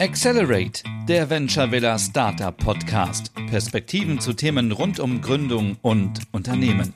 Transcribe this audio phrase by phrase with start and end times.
[0.00, 3.34] Accelerate, der Venture Villa Startup Podcast.
[3.50, 6.94] Perspektiven zu Themen rund um Gründung und Unternehmen.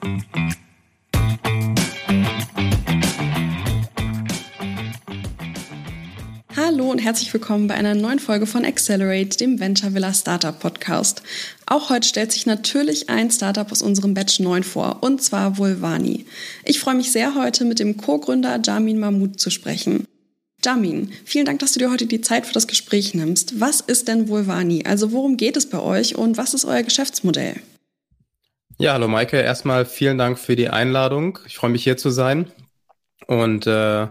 [6.57, 11.23] Hallo und herzlich willkommen bei einer neuen Folge von Accelerate, dem Venture Villa Startup Podcast.
[11.67, 16.25] Auch heute stellt sich natürlich ein Startup aus unserem Batch 9 vor, und zwar Vulvani.
[16.65, 20.07] Ich freue mich sehr, heute mit dem Co-Gründer Jamin Mahmoud zu sprechen.
[20.65, 23.61] Jamin, vielen Dank, dass du dir heute die Zeit für das Gespräch nimmst.
[23.61, 24.85] Was ist denn Vulvani?
[24.87, 27.57] Also worum geht es bei euch und was ist euer Geschäftsmodell?
[28.79, 29.37] Ja, hallo Maike.
[29.37, 31.39] Erstmal vielen Dank für die Einladung.
[31.47, 32.51] Ich freue mich hier zu sein.
[33.27, 34.09] Und äh,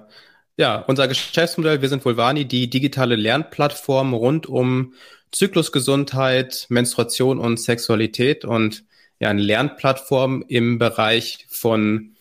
[0.55, 4.93] ja, unser Geschäftsmodell, wir sind Vulvani, die digitale Lernplattform rund um
[5.31, 8.83] Zyklusgesundheit, Menstruation und Sexualität und
[9.19, 12.15] ja, eine Lernplattform im Bereich von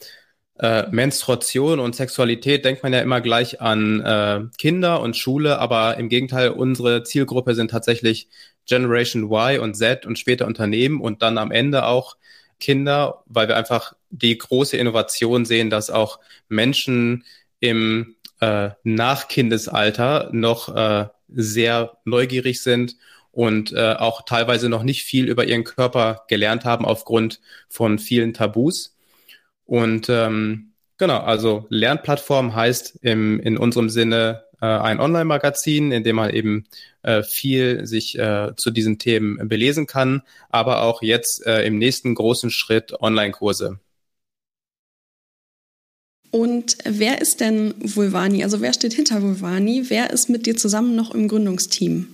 [0.58, 5.96] äh, Menstruation und Sexualität denkt man ja immer gleich an äh, Kinder und Schule, aber
[5.96, 8.28] im Gegenteil, unsere Zielgruppe sind tatsächlich
[8.66, 12.16] Generation Y und Z und später Unternehmen und dann am Ende auch
[12.60, 17.24] Kinder, weil wir einfach die große Innovation sehen, dass auch Menschen
[17.58, 22.96] im äh, Nachkindesalter noch äh, sehr neugierig sind
[23.32, 28.34] und äh, auch teilweise noch nicht viel über ihren Körper gelernt haben aufgrund von vielen
[28.34, 28.94] Tabus.
[29.72, 36.16] Und ähm, genau, also Lernplattform heißt im, in unserem Sinne äh, ein Online-Magazin, in dem
[36.16, 36.66] man eben
[37.00, 42.14] äh, viel sich äh, zu diesen Themen belesen kann, aber auch jetzt äh, im nächsten
[42.14, 43.80] großen Schritt Online-Kurse.
[46.30, 48.44] Und wer ist denn Vulvani?
[48.44, 49.84] Also wer steht hinter Vulvani?
[49.88, 52.08] Wer ist mit dir zusammen noch im Gründungsteam?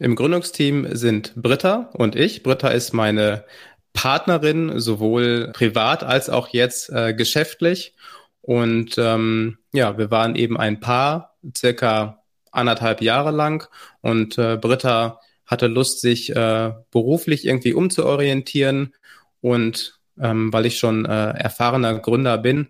[0.00, 2.42] Im Gründungsteam sind Britta und ich.
[2.42, 3.44] Britta ist meine
[3.92, 7.94] Partnerin, sowohl privat als auch jetzt äh, geschäftlich.
[8.40, 13.68] Und ähm, ja, wir waren eben ein Paar, circa anderthalb Jahre lang.
[14.00, 18.94] Und äh, Britta hatte Lust, sich äh, beruflich irgendwie umzuorientieren.
[19.40, 22.68] Und ähm, weil ich schon äh, erfahrener Gründer bin,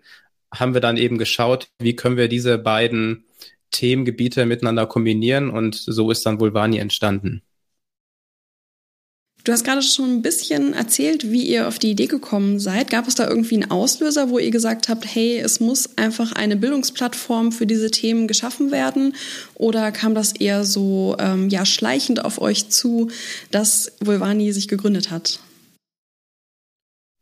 [0.53, 3.25] haben wir dann eben geschaut, wie können wir diese beiden
[3.71, 5.49] Themengebiete miteinander kombinieren.
[5.49, 7.41] Und so ist dann Vulvani entstanden.
[9.43, 12.91] Du hast gerade schon ein bisschen erzählt, wie ihr auf die Idee gekommen seid.
[12.91, 16.55] Gab es da irgendwie einen Auslöser, wo ihr gesagt habt, hey, es muss einfach eine
[16.55, 19.15] Bildungsplattform für diese Themen geschaffen werden?
[19.55, 23.09] Oder kam das eher so ähm, ja, schleichend auf euch zu,
[23.49, 25.39] dass Vulvani sich gegründet hat?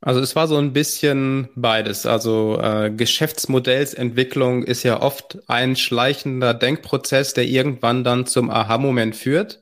[0.02, 2.06] Also es war so ein bisschen beides.
[2.06, 9.62] Also äh, Geschäftsmodellsentwicklung ist ja oft ein schleichender Denkprozess, der irgendwann dann zum Aha-Moment führt.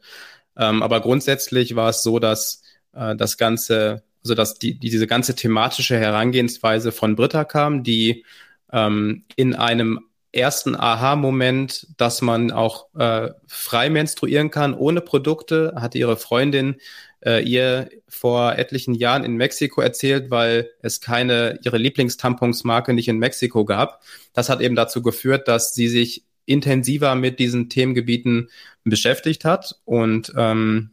[0.58, 2.64] Ähm, aber grundsätzlich war es so, dass
[2.94, 8.26] äh, das Ganze, also dass die, die, diese ganze thematische Herangehensweise von Britta kam, die
[8.72, 10.00] ähm, in einem
[10.32, 16.78] ersten Aha-Moment, dass man auch äh, frei menstruieren kann ohne Produkte, hatte ihre Freundin
[17.26, 23.18] äh, ihr vor etlichen Jahren in Mexiko erzählt, weil es keine, ihre Lieblingstamponsmarke nicht in
[23.18, 24.04] Mexiko gab.
[24.34, 28.50] Das hat eben dazu geführt, dass sie sich intensiver mit diesen Themengebieten
[28.84, 29.76] beschäftigt hat.
[29.86, 30.92] Und ähm,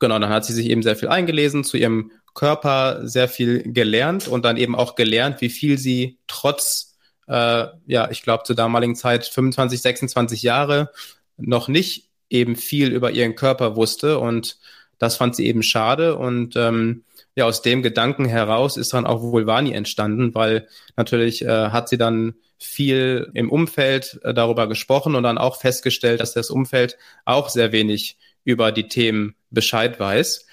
[0.00, 4.28] genau, dann hat sie sich eben sehr viel eingelesen, zu ihrem Körper sehr viel gelernt
[4.28, 6.96] und dann eben auch gelernt, wie viel sie trotz,
[7.28, 10.90] äh, ja, ich glaube zur damaligen Zeit 25, 26 Jahre
[11.38, 14.58] noch nicht eben viel über ihren Körper wusste und
[14.98, 19.22] das fand sie eben schade und ähm, ja, aus dem Gedanken heraus ist dann auch
[19.22, 25.22] Vulvani entstanden, weil natürlich äh, hat sie dann viel im Umfeld äh, darüber gesprochen und
[25.22, 30.46] dann auch festgestellt, dass das Umfeld auch sehr wenig über die Themen Bescheid weiß.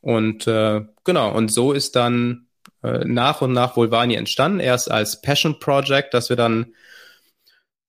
[0.00, 2.46] Und äh, genau, und so ist dann
[2.82, 6.74] äh, nach und nach Vulvani entstanden, erst als Passion Project, dass wir dann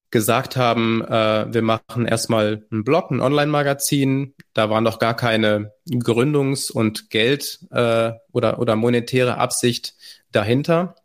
[0.10, 4.36] gesagt haben, äh, wir machen erstmal einen Blog, ein Online-Magazin.
[4.54, 9.96] Da war noch gar keine Gründungs- und Geld- äh, oder, oder monetäre Absicht
[10.32, 10.96] dahinter,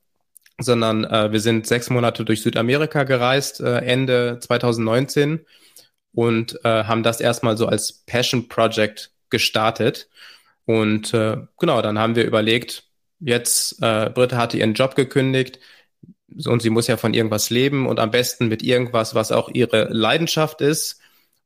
[0.63, 5.45] sondern äh, wir sind sechs Monate durch Südamerika gereist, äh, Ende 2019
[6.13, 10.09] und äh, haben das erstmal so als Passion Project gestartet.
[10.65, 12.85] Und äh, genau, dann haben wir überlegt,
[13.21, 15.59] jetzt, äh, Britta hatte ihren Job gekündigt,
[16.47, 19.89] und sie muss ja von irgendwas leben und am besten mit irgendwas, was auch ihre
[19.91, 21.01] Leidenschaft ist.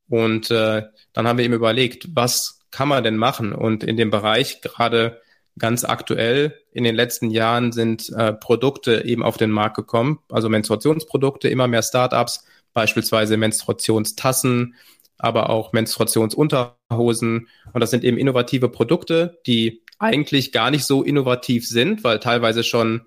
[0.08, 3.52] Und äh, dann haben wir ihm überlegt, was kann man denn machen?
[3.52, 5.20] Und in dem Bereich gerade
[5.58, 10.48] ganz aktuell in den letzten Jahren sind äh, Produkte eben auf den Markt gekommen, also
[10.48, 12.44] Menstruationsprodukte, immer mehr Startups,
[12.74, 14.74] beispielsweise Menstruationstassen,
[15.18, 17.48] aber auch Menstruationsunterhosen.
[17.72, 22.62] Und das sind eben innovative Produkte, die eigentlich gar nicht so innovativ sind, weil teilweise
[22.62, 23.06] schon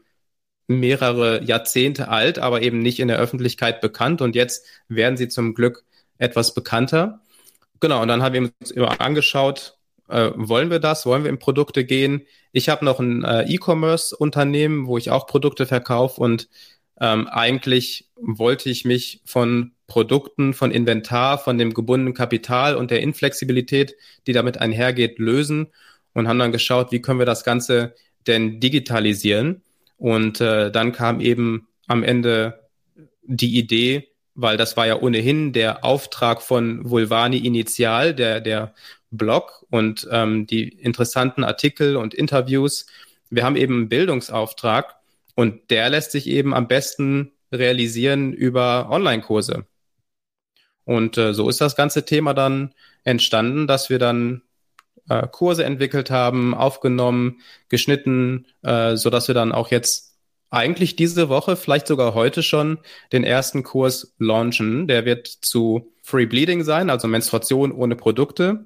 [0.67, 4.21] mehrere Jahrzehnte alt, aber eben nicht in der Öffentlichkeit bekannt.
[4.21, 5.83] Und jetzt werden sie zum Glück
[6.17, 7.21] etwas bekannter.
[7.79, 9.78] Genau, und dann haben wir uns immer angeschaut,
[10.09, 11.05] äh, wollen wir das?
[11.05, 12.25] Wollen wir in Produkte gehen?
[12.51, 16.49] Ich habe noch ein äh, E-Commerce-Unternehmen, wo ich auch Produkte verkaufe und
[16.99, 23.01] ähm, eigentlich wollte ich mich von Produkten, von Inventar, von dem gebundenen Kapital und der
[23.01, 23.95] Inflexibilität,
[24.27, 25.67] die damit einhergeht, lösen
[26.13, 27.95] und haben dann geschaut, wie können wir das Ganze
[28.27, 29.63] denn digitalisieren.
[29.97, 32.69] Und äh, dann kam eben am Ende
[33.23, 34.08] die Idee,
[34.41, 38.73] weil das war ja ohnehin der Auftrag von Vulvani initial, der, der
[39.11, 42.85] Blog und ähm, die interessanten Artikel und Interviews.
[43.29, 44.95] Wir haben eben einen Bildungsauftrag
[45.35, 49.65] und der lässt sich eben am besten realisieren über Online-Kurse.
[50.85, 54.41] Und äh, so ist das ganze Thema dann entstanden, dass wir dann
[55.09, 60.08] äh, Kurse entwickelt haben, aufgenommen, geschnitten, äh, so dass wir dann auch jetzt
[60.49, 62.79] eigentlich diese Woche, vielleicht sogar heute schon,
[63.11, 64.87] den ersten Kurs launchen.
[64.87, 68.65] Der wird zu Free Bleeding sein, also Menstruation ohne Produkte,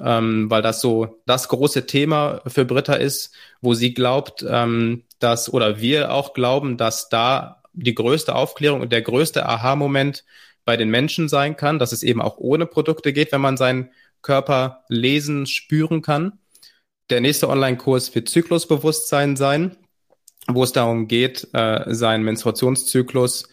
[0.00, 5.52] ähm, weil das so das große Thema für Britta ist, wo sie glaubt, ähm, dass,
[5.52, 10.24] oder wir auch glauben, dass da die größte Aufklärung und der größte Aha-Moment
[10.64, 13.90] bei den Menschen sein kann, dass es eben auch ohne Produkte geht, wenn man seinen
[14.22, 16.38] Körper lesen, spüren kann.
[17.10, 19.76] Der nächste Online-Kurs wird Zyklusbewusstsein sein,
[20.48, 23.48] wo es darum geht, äh, seinen Menstruationszyklus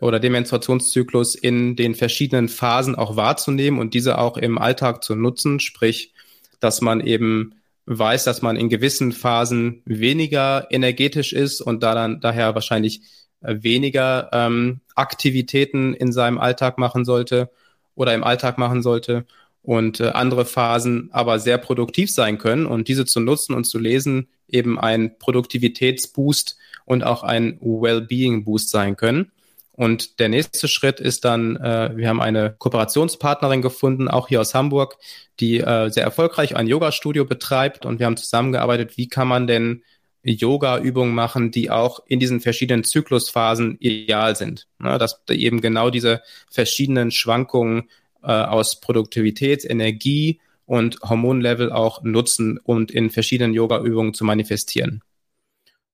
[0.00, 5.14] oder den Menstruationszyklus in den verschiedenen Phasen auch wahrzunehmen und diese auch im Alltag zu
[5.14, 6.12] nutzen, sprich,
[6.60, 7.54] dass man eben
[7.86, 13.00] weiß, dass man in gewissen Phasen weniger energetisch ist und da dann daher wahrscheinlich
[13.40, 17.50] äh, weniger ähm, Aktivitäten in seinem Alltag machen sollte
[17.94, 19.26] oder im Alltag machen sollte
[19.68, 23.78] und äh, andere Phasen aber sehr produktiv sein können und diese zu nutzen und zu
[23.78, 26.56] lesen eben ein Produktivitätsboost
[26.86, 29.30] und auch ein Wellbeing-Boost sein können.
[29.72, 34.54] Und der nächste Schritt ist dann, äh, wir haben eine Kooperationspartnerin gefunden, auch hier aus
[34.54, 34.96] Hamburg,
[35.38, 37.84] die äh, sehr erfolgreich ein Yoga-Studio betreibt.
[37.84, 39.82] Und wir haben zusammengearbeitet, wie kann man denn
[40.22, 44.66] Yoga-Übungen machen, die auch in diesen verschiedenen Zyklusphasen ideal sind.
[44.78, 47.90] Ne, dass eben genau diese verschiedenen Schwankungen
[48.22, 55.02] äh, aus Produktivität, Energie und Hormonlevel auch nutzen und in verschiedenen Yoga-Übungen zu manifestieren.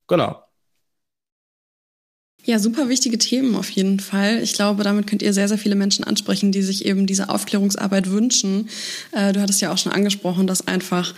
[0.09, 0.43] Genau.
[2.47, 4.43] Ja, super wichtige Themen auf jeden Fall.
[4.43, 8.11] Ich glaube, damit könnt ihr sehr, sehr viele Menschen ansprechen, die sich eben diese Aufklärungsarbeit
[8.11, 8.69] wünschen.
[9.13, 11.15] Äh, du hattest ja auch schon angesprochen, dass einfach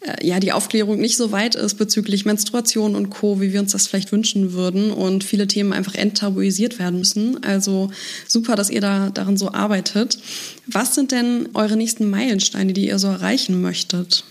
[0.00, 3.70] äh, ja die Aufklärung nicht so weit ist bezüglich Menstruation und Co, wie wir uns
[3.70, 7.44] das vielleicht wünschen würden und viele Themen einfach enttabuisiert werden müssen.
[7.44, 7.92] Also
[8.26, 10.18] super, dass ihr da daran so arbeitet.
[10.66, 14.24] Was sind denn eure nächsten Meilensteine, die ihr so erreichen möchtet?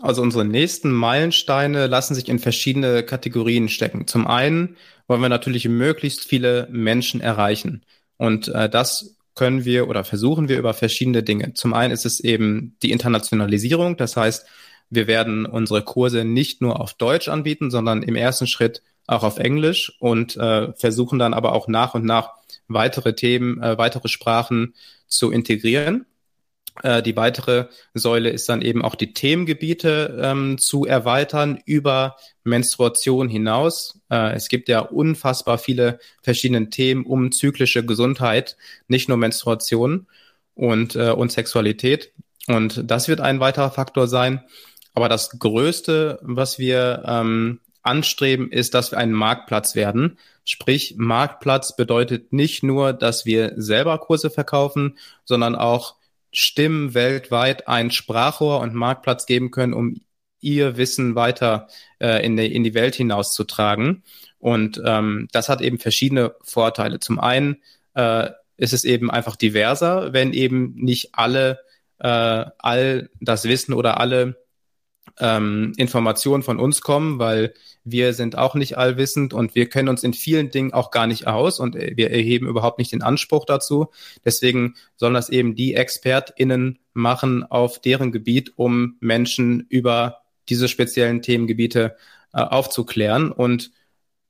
[0.00, 4.06] Also unsere nächsten Meilensteine lassen sich in verschiedene Kategorien stecken.
[4.06, 7.84] Zum einen wollen wir natürlich möglichst viele Menschen erreichen.
[8.16, 11.54] Und äh, das können wir oder versuchen wir über verschiedene Dinge.
[11.54, 13.96] Zum einen ist es eben die Internationalisierung.
[13.96, 14.46] Das heißt,
[14.90, 19.38] wir werden unsere Kurse nicht nur auf Deutsch anbieten, sondern im ersten Schritt auch auf
[19.38, 22.30] Englisch und äh, versuchen dann aber auch nach und nach
[22.68, 24.74] weitere Themen, äh, weitere Sprachen
[25.06, 26.06] zu integrieren.
[26.82, 33.28] Äh, die weitere Säule ist dann eben auch die Themengebiete ähm, zu erweitern über Menstruation
[33.28, 34.00] hinaus.
[34.10, 38.56] Äh, es gibt ja unfassbar viele verschiedene Themen um zyklische Gesundheit,
[38.88, 40.06] nicht nur Menstruation
[40.54, 42.12] und, äh, und Sexualität.
[42.48, 44.42] Und das wird ein weiterer Faktor sein.
[44.94, 50.18] Aber das Größte, was wir ähm, anstreben, ist, dass wir ein Marktplatz werden.
[50.44, 55.96] Sprich, Marktplatz bedeutet nicht nur, dass wir selber Kurse verkaufen, sondern auch
[56.32, 60.00] Stimmen weltweit ein Sprachrohr und Marktplatz geben können, um
[60.40, 61.68] ihr Wissen weiter
[62.00, 64.02] äh, in, die, in die Welt hinauszutragen.
[64.38, 66.98] Und ähm, das hat eben verschiedene Vorteile.
[66.98, 67.62] Zum einen
[67.94, 71.60] äh, ist es eben einfach diverser, wenn eben nicht alle
[72.02, 74.36] äh, all das Wissen oder alle
[75.20, 80.04] ähm, Informationen von uns kommen, weil wir sind auch nicht allwissend und wir kennen uns
[80.04, 83.44] in vielen Dingen auch gar nicht aus und äh, wir erheben überhaupt nicht den Anspruch
[83.44, 83.88] dazu.
[84.24, 91.22] Deswegen sollen das eben die ExpertInnen machen auf deren Gebiet, um Menschen über diese speziellen
[91.22, 91.96] Themengebiete
[92.32, 93.32] äh, aufzuklären.
[93.32, 93.72] Und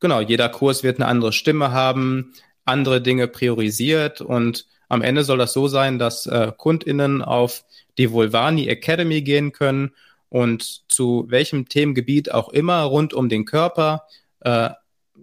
[0.01, 2.33] genau, jeder Kurs wird eine andere Stimme haben,
[2.65, 7.65] andere Dinge priorisiert und am Ende soll das so sein, dass äh, KundInnen auf
[7.97, 9.93] die Vulvani Academy gehen können
[10.33, 14.07] und zu welchem Themengebiet auch immer rund um den Körper,
[14.41, 14.71] äh,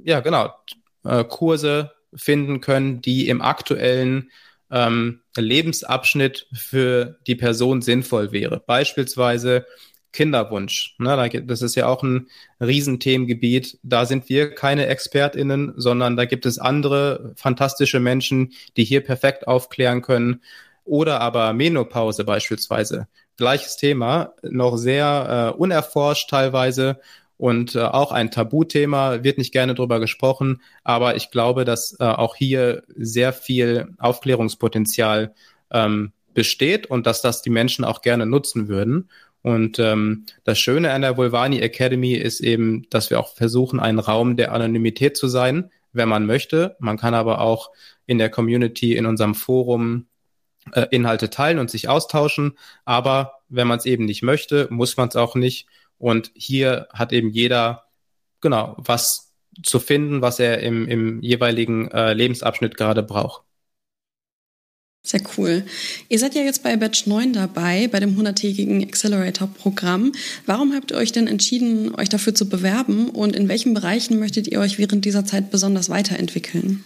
[0.03, 0.53] ja genau,
[1.03, 4.29] äh, Kurse finden können, die im aktuellen
[4.69, 8.61] ähm, Lebensabschnitt für die Person sinnvoll wäre.
[8.63, 9.65] Beispielsweise
[10.13, 10.95] Kinderwunsch.
[10.99, 12.27] Ne, das ist ja auch ein
[12.61, 13.79] Riesenthemengebiet.
[13.81, 19.47] Da sind wir keine ExpertInnen, sondern da gibt es andere fantastische Menschen, die hier perfekt
[19.47, 20.43] aufklären können.
[20.83, 23.07] Oder aber Menopause beispielsweise.
[23.39, 26.99] Gleiches Thema, noch sehr äh, unerforscht teilweise
[27.37, 32.03] und äh, auch ein Tabuthema, wird nicht gerne drüber gesprochen, aber ich glaube, dass äh,
[32.03, 35.33] auch hier sehr viel Aufklärungspotenzial
[35.71, 39.09] ähm, besteht und dass das die Menschen auch gerne nutzen würden.
[39.41, 43.99] Und ähm, das Schöne an der Vulvani Academy ist eben, dass wir auch versuchen, ein
[43.99, 46.75] Raum der Anonymität zu sein, wenn man möchte.
[46.79, 47.71] Man kann aber auch
[48.05, 50.07] in der Community, in unserem Forum
[50.73, 52.57] äh, Inhalte teilen und sich austauschen.
[52.85, 55.67] Aber wenn man es eben nicht möchte, muss man es auch nicht.
[55.97, 57.85] Und hier hat eben jeder,
[58.41, 59.33] genau, was
[59.63, 63.43] zu finden, was er im, im jeweiligen äh, Lebensabschnitt gerade braucht.
[65.05, 65.63] Sehr cool.
[66.09, 70.11] Ihr seid ja jetzt bei Batch 9 dabei, bei dem 100-tägigen Accelerator-Programm.
[70.45, 74.47] Warum habt ihr euch denn entschieden, euch dafür zu bewerben und in welchen Bereichen möchtet
[74.47, 76.83] ihr euch während dieser Zeit besonders weiterentwickeln?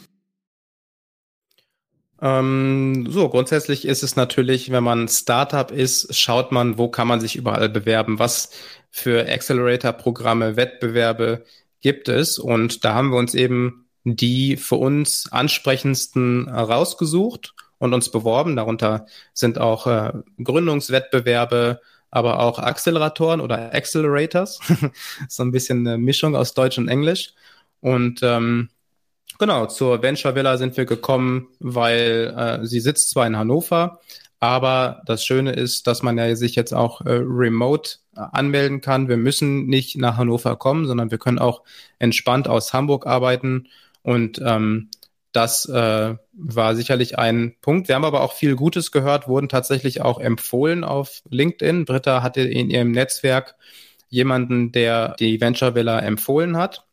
[2.23, 7.19] Ähm, so, grundsätzlich ist es natürlich, wenn man Startup ist, schaut man, wo kann man
[7.19, 8.49] sich überall bewerben, was
[8.89, 11.43] für Accelerator-Programme, Wettbewerbe
[11.81, 12.39] gibt es.
[12.39, 18.55] Und da haben wir uns eben die für uns ansprechendsten rausgesucht und uns beworben.
[18.55, 24.59] Darunter sind auch äh, Gründungswettbewerbe, aber auch Acceleratoren oder Accelerators.
[25.27, 27.33] so ein bisschen eine Mischung aus Deutsch und Englisch.
[27.81, 28.69] Und ähm,
[29.39, 33.99] genau, zur Venture Villa sind wir gekommen, weil äh, sie sitzt zwar in Hannover,
[34.39, 39.07] aber das Schöne ist, dass man ja sich jetzt auch äh, remote äh, anmelden kann.
[39.07, 41.61] Wir müssen nicht nach Hannover kommen, sondern wir können auch
[41.97, 43.69] entspannt aus Hamburg arbeiten.
[44.01, 44.89] Und ähm,
[45.31, 47.87] das äh, war sicherlich ein Punkt.
[47.87, 51.85] Wir haben aber auch viel Gutes gehört, wurden tatsächlich auch empfohlen auf LinkedIn.
[51.85, 53.55] Britta hatte in ihrem Netzwerk
[54.09, 56.85] jemanden, der die Venture Villa empfohlen hat.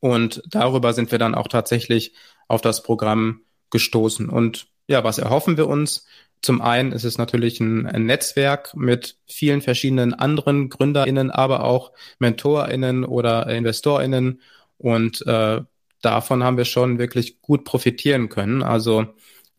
[0.00, 2.14] Und darüber sind wir dann auch tatsächlich
[2.46, 4.28] auf das Programm gestoßen.
[4.28, 6.06] Und ja, was erhoffen wir uns?
[6.40, 11.92] Zum einen ist es natürlich ein, ein Netzwerk mit vielen verschiedenen anderen GründerInnen, aber auch
[12.20, 14.40] MentorInnen oder InvestorInnen.
[14.78, 15.62] Und äh,
[16.00, 18.62] davon haben wir schon wirklich gut profitieren können.
[18.62, 19.06] Also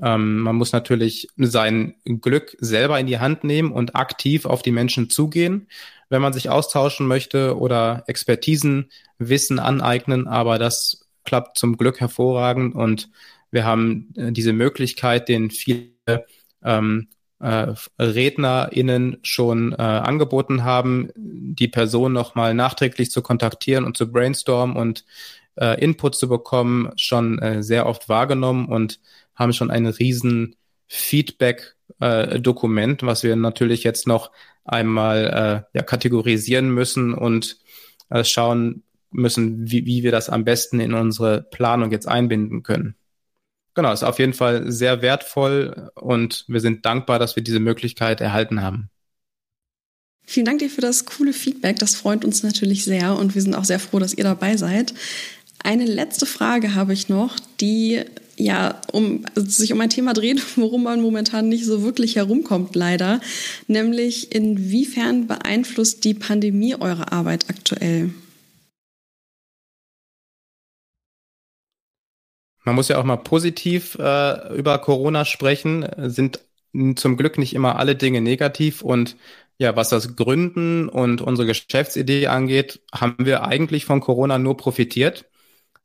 [0.02, 4.72] ähm, man muss natürlich sein Glück selber in die Hand nehmen und aktiv auf die
[4.72, 5.68] Menschen zugehen,
[6.10, 10.28] wenn man sich austauschen möchte oder Expertisen, Wissen aneignen.
[10.28, 13.10] Aber das klappt zum Glück hervorragend und
[13.52, 16.26] wir haben äh, diese Möglichkeit, den viele
[16.64, 17.08] ähm,
[17.40, 24.76] äh, RednerInnen schon äh, angeboten haben, die Person nochmal nachträglich zu kontaktieren und zu brainstormen
[24.76, 25.06] und
[25.56, 29.00] äh, Input zu bekommen, schon äh, sehr oft wahrgenommen und
[29.36, 30.56] haben schon ein riesen
[30.90, 34.32] Feedback-Dokument, äh, was wir natürlich jetzt noch
[34.66, 37.60] einmal äh, ja, kategorisieren müssen und
[38.10, 42.96] äh, schauen müssen, wie, wie wir das am besten in unsere Planung jetzt einbinden können.
[43.76, 48.20] Genau, ist auf jeden Fall sehr wertvoll und wir sind dankbar, dass wir diese Möglichkeit
[48.20, 48.90] erhalten haben.
[50.26, 51.80] Vielen Dank dir für das coole Feedback.
[51.80, 54.94] Das freut uns natürlich sehr und wir sind auch sehr froh, dass ihr dabei seid.
[55.64, 58.04] Eine letzte Frage habe ich noch, die
[58.40, 63.22] ja um, sich um ein Thema dreht, worum man momentan nicht so wirklich herumkommt, leider.
[63.68, 68.12] Nämlich, inwiefern beeinflusst die Pandemie eure Arbeit aktuell?
[72.66, 75.88] Man muss ja auch mal positiv äh, über Corona sprechen.
[75.98, 76.40] Sind
[76.96, 79.16] zum Glück nicht immer alle Dinge negativ und
[79.58, 85.26] ja, was das Gründen und unsere Geschäftsidee angeht, haben wir eigentlich von Corona nur profitiert.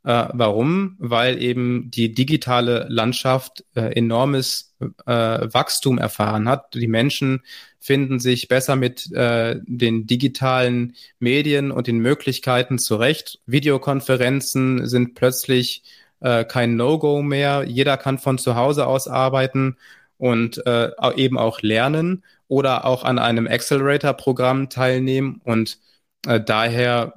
[0.05, 0.97] Äh, warum?
[0.99, 6.75] Weil eben die digitale Landschaft äh, enormes äh, Wachstum erfahren hat.
[6.75, 7.43] Die Menschen
[7.81, 13.41] finden sich besser mit äh, den digitalen Medien und den Möglichkeiten zurecht.
[13.47, 15.85] Videokonferenzen sind plötzlich
[16.21, 17.65] äh, kein No-Go mehr.
[17.65, 19.79] Jeder kann von zu Hause aus arbeiten
[20.19, 25.41] und äh, eben auch lernen oder auch an einem Accelerator-Programm teilnehmen.
[25.45, 25.79] Und
[26.27, 27.15] äh, daher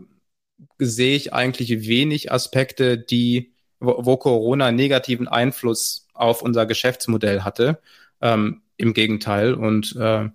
[0.79, 7.79] sehe ich eigentlich wenig Aspekte, die, wo, Corona negativen Einfluss auf unser Geschäftsmodell hatte.
[8.21, 9.53] Ähm, Im Gegenteil.
[9.53, 10.29] Und äh,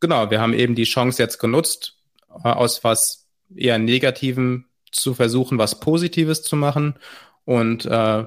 [0.00, 1.98] genau, wir haben eben die Chance jetzt genutzt,
[2.30, 6.98] äh, aus was eher Negativen zu versuchen, was Positives zu machen.
[7.44, 8.24] Und äh,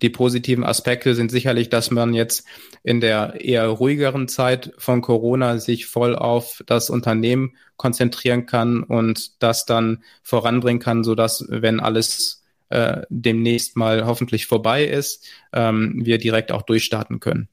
[0.00, 2.46] die positiven Aspekte sind sicherlich, dass man jetzt
[2.82, 9.42] in der eher ruhigeren Zeit von Corona sich voll auf das Unternehmen konzentrieren kann und
[9.42, 16.00] das dann voranbringen kann, so dass wenn alles äh, demnächst mal hoffentlich vorbei ist, ähm,
[16.04, 17.48] wir direkt auch durchstarten können.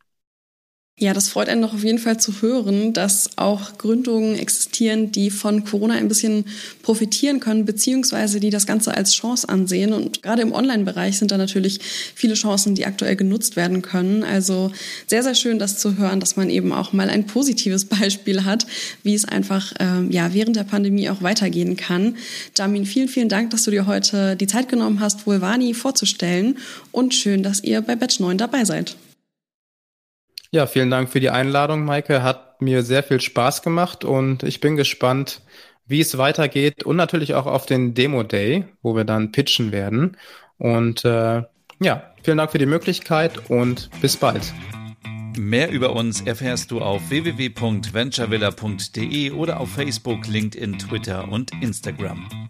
[1.01, 5.29] Ja, das freut einen doch auf jeden Fall zu hören, dass auch Gründungen existieren, die
[5.29, 6.43] von Corona ein bisschen
[6.83, 9.93] profitieren können, beziehungsweise die das Ganze als Chance ansehen.
[9.93, 11.79] Und gerade im Online-Bereich sind da natürlich
[12.15, 14.25] viele Chancen, die aktuell genutzt werden können.
[14.25, 14.73] Also
[15.07, 18.67] sehr, sehr schön, das zu hören, dass man eben auch mal ein positives Beispiel hat,
[19.01, 22.17] wie es einfach ähm, ja während der Pandemie auch weitergehen kann.
[22.57, 26.57] Jamin, vielen, vielen Dank, dass du dir heute die Zeit genommen hast, Vulvani vorzustellen.
[26.91, 28.97] Und schön, dass ihr bei Batch 9 dabei seid.
[30.51, 32.23] Ja, vielen Dank für die Einladung, Maike.
[32.23, 35.43] Hat mir sehr viel Spaß gemacht und ich bin gespannt,
[35.85, 40.17] wie es weitergeht und natürlich auch auf den Demo Day, wo wir dann pitchen werden.
[40.57, 41.43] Und äh,
[41.79, 44.51] ja, vielen Dank für die Möglichkeit und bis bald.
[45.37, 52.49] Mehr über uns erfährst du auf www.venturevilla.de oder auf Facebook, LinkedIn, Twitter und Instagram.